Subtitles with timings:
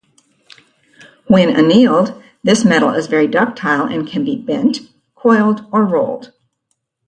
[1.27, 4.79] When annealed this metal is very ductile and can be bent,
[5.13, 6.33] coiled, or rolled.